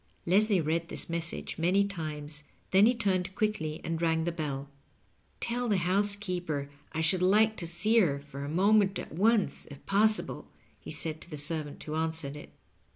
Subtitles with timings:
[0.25, 4.65] Leslie read this message many times, then he turned quickly and rang the beU.
[5.39, 9.85] "Tell the housekeeper I should like to see her for a moment at once, if
[9.85, 12.49] possible," he said to the servant who answered it.